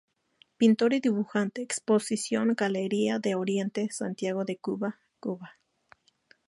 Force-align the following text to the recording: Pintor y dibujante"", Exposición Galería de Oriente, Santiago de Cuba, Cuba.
Pintor 0.57 0.93
y 0.93 0.99
dibujante"", 0.99 1.61
Exposición 1.61 2.55
Galería 2.57 3.19
de 3.19 3.35
Oriente, 3.35 3.87
Santiago 3.91 4.45
de 4.45 4.57
Cuba, 4.57 4.99
Cuba. 5.19 5.59